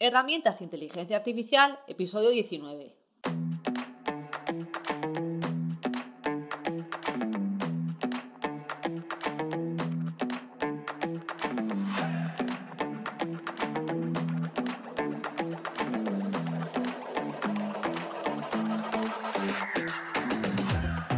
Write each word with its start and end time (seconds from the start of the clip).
Herramientas 0.00 0.60
de 0.60 0.64
Inteligencia 0.66 1.16
Artificial, 1.16 1.80
episodio 1.88 2.30
19. 2.30 2.94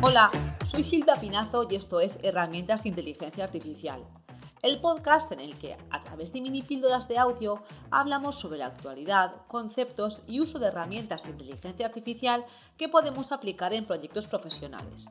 Hola, 0.00 0.30
soy 0.66 0.82
Silvia 0.82 1.16
Pinazo 1.16 1.68
y 1.70 1.74
esto 1.74 2.00
es 2.00 2.18
Herramientas 2.22 2.84
de 2.84 2.88
Inteligencia 2.88 3.44
Artificial, 3.44 4.06
el 4.62 4.80
podcast 4.80 5.32
en 5.32 5.40
el 5.40 5.58
que, 5.58 5.76
a 5.90 6.02
través 6.02 6.32
de 6.32 6.40
mini 6.40 6.62
píldoras 6.62 7.08
de 7.08 7.18
audio, 7.18 7.62
hablamos 7.90 8.38
sobre 8.38 8.58
la 8.58 8.66
actualidad, 8.66 9.32
conceptos 9.46 10.22
y 10.26 10.40
uso 10.40 10.58
de 10.58 10.66
herramientas 10.66 11.22
de 11.22 11.30
inteligencia 11.30 11.86
artificial 11.86 12.44
que 12.76 12.88
podemos 12.88 13.32
aplicar 13.32 13.72
en 13.72 13.86
proyectos 13.86 14.26
profesionales. 14.26 15.06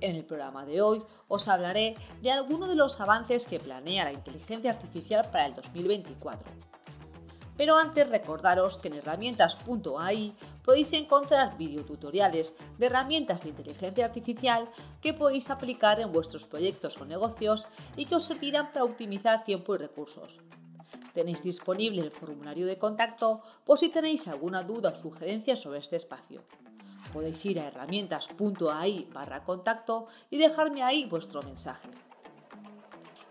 En 0.00 0.16
el 0.16 0.24
programa 0.24 0.64
de 0.64 0.82
hoy 0.82 1.02
os 1.28 1.46
hablaré 1.48 1.94
de 2.22 2.32
algunos 2.32 2.68
de 2.68 2.74
los 2.74 3.00
avances 3.00 3.46
que 3.46 3.60
planea 3.60 4.04
la 4.04 4.12
inteligencia 4.12 4.70
artificial 4.70 5.30
para 5.30 5.46
el 5.46 5.54
2024 5.54 6.50
pero 7.60 7.76
antes 7.76 8.08
recordaros 8.08 8.78
que 8.78 8.88
en 8.88 8.94
herramientas.ai 8.94 10.34
podéis 10.64 10.92
encontrar 10.92 11.56
videotutoriales 11.56 12.56
de 12.78 12.86
herramientas 12.86 13.42
de 13.42 13.50
inteligencia 13.50 14.04
artificial 14.04 14.68
que 15.00 15.14
podéis 15.14 15.50
aplicar 15.50 16.00
en 16.00 16.12
vuestros 16.12 16.46
proyectos 16.46 16.96
o 16.98 17.04
negocios 17.04 17.66
y 17.96 18.06
que 18.06 18.16
os 18.16 18.24
servirán 18.24 18.72
para 18.72 18.84
optimizar 18.84 19.44
tiempo 19.44 19.74
y 19.74 19.78
recursos. 19.78 20.40
Tenéis 21.12 21.42
disponible 21.42 22.02
el 22.02 22.10
formulario 22.10 22.66
de 22.66 22.78
contacto 22.78 23.42
por 23.64 23.78
si 23.78 23.88
tenéis 23.88 24.28
alguna 24.28 24.62
duda 24.62 24.90
o 24.90 24.96
sugerencia 24.96 25.56
sobre 25.56 25.80
este 25.80 25.96
espacio. 25.96 26.44
Podéis 27.12 27.44
ir 27.46 27.58
a 27.58 27.66
herramientas.ai 27.66 29.08
barra 29.12 29.42
contacto 29.44 30.06
y 30.30 30.38
dejarme 30.38 30.82
ahí 30.82 31.06
vuestro 31.06 31.42
mensaje. 31.42 31.88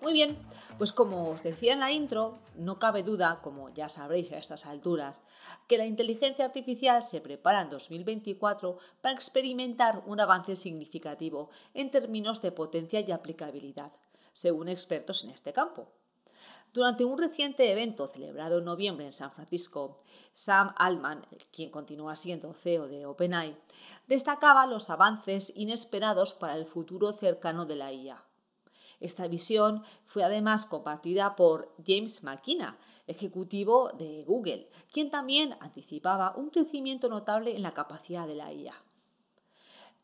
Muy 0.02 0.14
bien, 0.14 0.38
pues 0.78 0.94
como 0.94 1.30
os 1.30 1.44
decía 1.44 1.73
en 1.73 1.81
la 1.81 1.92
intro, 1.92 2.39
no 2.55 2.80
cabe 2.80 3.03
duda, 3.03 3.42
como 3.44 3.69
ya 3.69 3.89
sabréis 3.89 4.31
a 4.31 4.38
estas 4.38 4.66
alturas, 4.66 5.23
que 5.67 5.78
la 5.78 5.86
inteligencia 5.86 6.45
artificial 6.45 7.03
se 7.03 7.19
prepara 7.19 7.61
en 7.61 7.69
2024 7.69 8.78
para 9.02 9.14
experimentar 9.14 10.02
un 10.06 10.22
avance 10.22 10.56
significativo 10.56 11.50
en 11.73 11.91
términos 11.91 12.41
de 12.41 12.53
potencia 12.53 13.02
y 13.02 13.11
aplicabilidad, 13.11 13.91
según 14.31 14.69
expertos 14.69 15.25
en 15.25 15.31
este 15.31 15.52
campo. 15.52 15.89
Durante 16.72 17.03
un 17.03 17.17
reciente 17.17 17.69
evento 17.69 18.08
celebrado 18.08 18.59
en 18.59 18.66
noviembre 18.66 19.06
en 19.06 19.13
San 19.13 19.31
Francisco, 19.31 19.97
Sam 20.31 20.73
Altman, 20.78 21.25
quien 21.52 21.72
continúa 21.72 22.16
siendo 22.16 22.53
CEO 22.53 22.88
de 22.88 23.06
OpenAI, 23.06 23.58
destacaba 24.08 24.66
los 24.66 24.89
avances 24.89 25.52
inesperados 25.58 26.31
para 26.34 26.56
el 26.56 26.66
futuro 26.66 27.11
cercano 27.11 27.66
de 27.66 27.75
la 27.75 27.91
IA. 27.91 28.28
Esta 29.00 29.28
visión 29.28 29.83
fue 30.05 30.23
además 30.23 30.66
compartida 30.66 31.36
por 31.36 31.73
James 31.86 32.23
McKenna, 32.23 32.78
ejecutivo 33.08 33.91
de 33.94 34.23
Google, 34.23 34.69
quien 34.91 35.09
también 35.09 35.56
anticipaba 35.61 36.36
un 36.36 36.50
crecimiento 36.50 37.08
notable 37.08 37.56
en 37.56 37.64
la 37.64 37.73
capacidad 37.73 38.28
de 38.28 38.36
la 38.36 38.52
IA. 38.52 38.73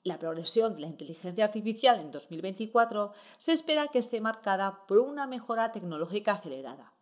La 0.04 0.20
progresión 0.20 0.76
de 0.76 0.82
la 0.82 0.88
inteligencia 0.88 1.44
artificial 1.46 2.00
en 2.00 2.12
2024 2.12 3.12
se 3.38 3.52
espera 3.52 3.88
que 3.88 4.00
esté 4.00 4.22
marcada 4.22 4.86
por 4.86 5.00
una 5.00 5.26
mejora 5.28 5.72
tecnológica 5.72 6.34
acelerada. 6.34 6.94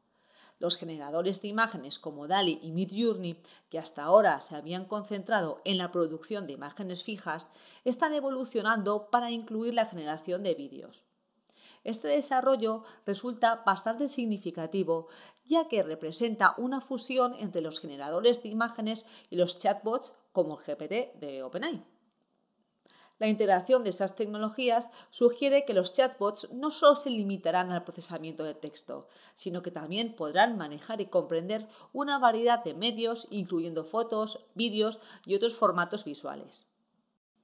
Los 0.58 0.78
generadores 0.78 1.42
de 1.42 1.50
imágenes 1.50 2.00
como 2.00 2.28
DALI 2.28 2.60
y 2.62 2.72
Midjourney, 2.72 3.42
que 3.70 3.78
hasta 3.78 4.04
ahora 4.04 4.40
se 4.40 4.56
habían 4.56 4.86
concentrado 4.86 5.62
en 5.66 5.78
la 5.78 5.92
producción 5.92 6.48
de 6.48 6.54
imágenes 6.54 7.04
fijas, 7.04 7.52
están 7.84 8.14
evolucionando 8.14 9.10
para 9.12 9.32
incluir 9.32 9.74
la 9.74 9.86
generación 9.86 10.42
de 10.42 10.56
vídeos. 10.56 11.06
Este 11.84 12.08
desarrollo 12.08 12.84
resulta 13.06 13.64
bastante 13.66 14.08
significativo, 14.08 15.08
ya 15.46 15.68
que 15.68 15.84
representa 15.84 16.56
una 16.58 16.80
fusión 16.80 17.36
entre 17.40 17.62
los 17.62 17.80
generadores 17.80 18.42
de 18.42 18.50
imágenes 18.50 19.06
y 19.30 19.36
los 19.36 19.58
chatbots 19.58 20.14
como 20.32 20.58
el 20.58 20.64
GPT 20.64 21.20
de 21.20 21.44
OpenAI. 21.44 21.84
La 23.20 23.28
integración 23.28 23.84
de 23.84 23.92
esas 23.92 24.16
tecnologías 24.16 24.90
sugiere 25.10 25.66
que 25.66 25.74
los 25.74 25.94
chatbots 25.94 26.52
no 26.52 26.72
solo 26.72 26.96
se 26.96 27.10
limitarán 27.10 27.72
al 27.72 27.84
procesamiento 27.84 28.44
de 28.44 28.56
texto, 28.56 29.08
sino 29.34 29.62
que 29.62 29.72
también 29.72 30.16
podrán 30.16 30.58
manejar 30.58 31.00
y 31.00 31.06
comprender 31.06 31.68
una 31.94 32.18
variedad 32.18 32.64
de 32.64 32.74
medios, 32.74 33.28
incluyendo 33.30 33.86
fotos, 33.86 34.46
vídeos 34.56 35.00
y 35.26 35.36
otros 35.36 35.56
formatos 35.56 36.06
visuales. 36.06 36.73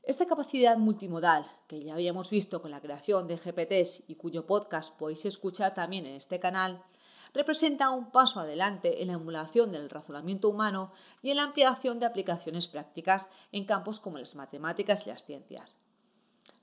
Esta 0.10 0.26
capacidad 0.26 0.76
multimodal, 0.76 1.46
que 1.68 1.84
ya 1.84 1.94
habíamos 1.94 2.32
visto 2.32 2.64
con 2.64 2.72
la 2.72 2.82
creación 2.82 3.28
de 3.28 3.38
GPTs 3.38 4.06
y 4.08 4.16
cuyo 4.16 4.48
podcast 4.48 4.98
podéis 4.98 5.24
escuchar 5.26 5.76
también 5.76 6.08
en 6.08 6.16
este 6.16 6.40
canal, 6.40 6.84
representa 7.32 7.92
un 7.92 8.10
paso 8.10 8.40
adelante 8.40 9.04
en 9.04 9.10
la 9.10 9.14
emulación 9.14 9.72
del 9.72 9.88
razonamiento 9.88 10.50
humano 10.50 10.92
y 11.22 11.30
en 11.30 11.38
la 11.38 11.44
ampliación 11.44 12.00
de 12.00 12.08
aplicaciones 12.08 12.68
prácticas 12.68 13.30
en 13.52 13.66
campos 13.66 14.00
como 14.00 14.18
las 14.18 14.34
matemáticas 14.34 15.06
y 15.06 15.12
las 15.12 15.26
ciencias. 15.26 15.76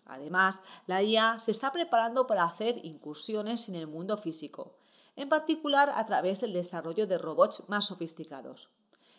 Además, 0.06 0.62
la 0.88 1.04
IA 1.04 1.38
se 1.38 1.52
está 1.52 1.70
preparando 1.70 2.26
para 2.26 2.42
hacer 2.42 2.84
incursiones 2.84 3.68
en 3.68 3.76
el 3.76 3.86
mundo 3.86 4.18
físico, 4.18 4.74
en 5.14 5.28
particular 5.28 5.92
a 5.94 6.04
través 6.04 6.40
del 6.40 6.52
desarrollo 6.52 7.06
de 7.06 7.18
robots 7.18 7.62
más 7.68 7.86
sofisticados. 7.86 8.70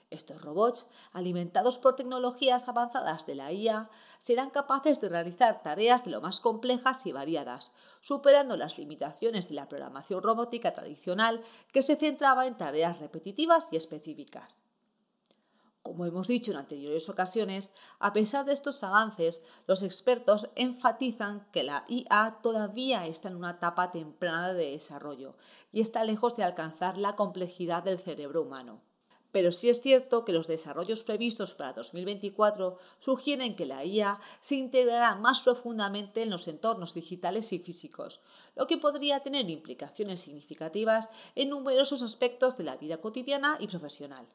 Estos 0.09 0.41
robots, 0.41 0.87
alimentados 1.11 1.79
por 1.79 1.97
tecnologías 1.97 2.69
avanzadas 2.69 3.25
de 3.25 3.35
la 3.35 3.51
IA, 3.51 3.89
serán 4.19 4.51
capaces 4.51 5.01
de 5.01 5.09
realizar 5.09 5.61
tareas 5.61 6.05
de 6.05 6.11
lo 6.11 6.21
más 6.21 6.39
complejas 6.39 7.05
y 7.05 7.11
variadas, 7.11 7.73
superando 7.99 8.55
las 8.55 8.77
limitaciones 8.77 9.49
de 9.49 9.55
la 9.55 9.67
programación 9.67 10.23
robótica 10.23 10.73
tradicional 10.73 11.43
que 11.73 11.83
se 11.83 11.97
centraba 11.97 12.45
en 12.45 12.55
tareas 12.55 12.99
repetitivas 12.99 13.67
y 13.73 13.75
específicas. 13.75 14.61
Como 15.81 16.05
hemos 16.05 16.27
dicho 16.27 16.51
en 16.51 16.57
anteriores 16.57 17.09
ocasiones, 17.09 17.73
a 17.99 18.13
pesar 18.13 18.45
de 18.45 18.53
estos 18.53 18.83
avances, 18.85 19.43
los 19.67 19.83
expertos 19.83 20.49
enfatizan 20.55 21.45
que 21.51 21.63
la 21.63 21.85
IA 21.89 22.39
todavía 22.41 23.05
está 23.07 23.27
en 23.27 23.35
una 23.35 23.51
etapa 23.51 23.91
temprana 23.91 24.53
de 24.53 24.71
desarrollo 24.71 25.35
y 25.73 25.81
está 25.81 26.05
lejos 26.05 26.37
de 26.37 26.45
alcanzar 26.45 26.97
la 26.97 27.17
complejidad 27.17 27.83
del 27.83 27.99
cerebro 27.99 28.41
humano 28.41 28.81
pero 29.31 29.51
sí 29.51 29.69
es 29.69 29.81
cierto 29.81 30.25
que 30.25 30.33
los 30.33 30.47
desarrollos 30.47 31.03
previstos 31.03 31.55
para 31.55 31.73
2024 31.73 32.77
sugieren 32.99 33.55
que 33.55 33.65
la 33.65 33.83
IA 33.85 34.19
se 34.41 34.55
integrará 34.55 35.15
más 35.15 35.41
profundamente 35.41 36.21
en 36.21 36.29
los 36.29 36.47
entornos 36.47 36.93
digitales 36.93 37.51
y 37.53 37.59
físicos, 37.59 38.21
lo 38.55 38.67
que 38.67 38.77
podría 38.77 39.21
tener 39.21 39.49
implicaciones 39.49 40.21
significativas 40.21 41.09
en 41.35 41.49
numerosos 41.49 42.03
aspectos 42.03 42.57
de 42.57 42.63
la 42.63 42.77
vida 42.77 42.97
cotidiana 42.97 43.57
y 43.59 43.67
profesional. 43.67 44.27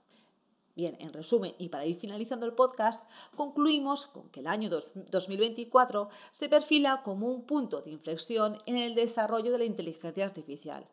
Bien, 0.74 0.96
en 1.00 1.12
resumen, 1.12 1.54
y 1.58 1.68
para 1.68 1.84
ir 1.84 1.96
finalizando 1.96 2.46
el 2.46 2.54
podcast, 2.54 3.06
concluimos 3.36 4.06
con 4.06 4.30
que 4.30 4.40
el 4.40 4.46
año 4.46 4.70
2024 4.70 6.08
se 6.30 6.48
perfila 6.48 7.02
como 7.02 7.28
un 7.28 7.44
punto 7.44 7.82
de 7.82 7.90
inflexión 7.90 8.56
en 8.64 8.78
el 8.78 8.94
desarrollo 8.94 9.52
de 9.52 9.58
la 9.58 9.64
inteligencia 9.64 10.24
artificial 10.24 10.88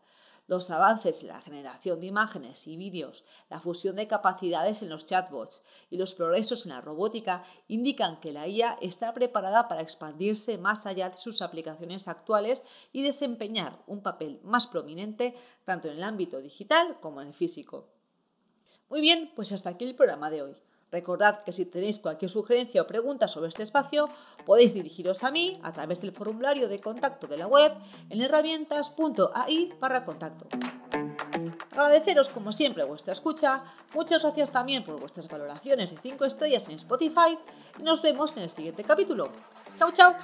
los 0.50 0.72
avances 0.72 1.22
en 1.22 1.28
la 1.30 1.42
generación 1.42 2.00
de 2.00 2.08
imágenes 2.08 2.68
y 2.68 2.76
vídeos, 2.76 3.24
la 3.52 3.60
fusión 3.60 3.96
de 3.96 4.08
capacidades 4.08 4.82
en 4.82 4.90
los 4.90 5.06
chatbots 5.06 5.62
y 5.92 5.98
los 5.98 6.16
progresos 6.16 6.66
en 6.66 6.72
la 6.72 6.82
robótica 6.82 7.44
indican 7.68 8.16
que 8.16 8.32
la 8.32 8.48
IA 8.48 8.80
está 8.82 9.14
preparada 9.14 9.68
para 9.68 9.84
expandirse 9.84 10.58
más 10.58 10.88
allá 10.88 11.12
de 11.12 11.18
sus 11.18 11.44
aplicaciones 11.44 12.08
actuales 12.08 12.64
y 12.92 13.04
desempeñar 13.04 13.78
un 13.86 14.02
papel 14.02 14.42
más 14.44 14.66
prominente 14.66 15.36
tanto 15.66 15.88
en 15.88 15.98
el 15.98 16.04
ámbito 16.04 16.42
digital 16.42 17.00
como 17.00 17.22
en 17.22 17.28
el 17.28 17.34
físico. 17.36 17.86
Muy 18.90 19.02
bien, 19.02 19.32
pues 19.36 19.52
hasta 19.52 19.70
aquí 19.70 19.86
el 19.86 19.96
programa 19.96 20.32
de 20.32 20.42
hoy. 20.42 20.56
Recordad 20.92 21.44
que 21.44 21.54
si 21.54 21.66
tenéis 21.66 22.00
cualquier 22.00 22.32
sugerencia 22.32 22.82
o 22.82 22.88
pregunta 22.88 23.28
sobre 23.28 23.50
este 23.50 23.64
espacio, 23.64 24.10
podéis 24.46 24.74
dirigiros 24.74 25.24
a 25.24 25.32
mí 25.32 25.54
a 25.62 25.72
través 25.72 26.02
del 26.02 26.12
formulario 26.12 26.68
de 26.68 26.80
contacto 26.80 27.28
de 27.28 27.38
la 27.38 27.48
web 27.48 27.72
en 28.10 28.22
herramientas.ai 28.22 29.74
barra 29.80 30.04
contacto. 30.04 30.48
Agradeceros 31.72 32.30
como 32.30 32.52
siempre 32.52 32.84
vuestra 32.84 33.14
escucha, 33.14 33.64
muchas 33.94 34.22
gracias 34.22 34.52
también 34.52 34.84
por 34.84 35.00
vuestras 35.00 35.30
valoraciones 35.30 35.92
de 35.92 35.98
5 35.98 36.26
estrellas 36.26 36.68
en 36.68 36.76
Spotify 36.76 37.38
y 37.78 37.84
nos 37.84 38.02
vemos 38.02 38.36
en 38.36 38.44
el 38.44 38.50
siguiente 38.50 38.84
capítulo. 38.84 39.32
¡Chao, 39.78 39.92
chao! 39.92 40.16